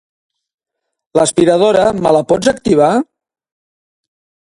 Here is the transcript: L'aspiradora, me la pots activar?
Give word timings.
L'aspiradora, 1.19 1.85
me 2.01 2.17
la 2.19 2.25
pots 2.35 2.53
activar? 2.57 2.91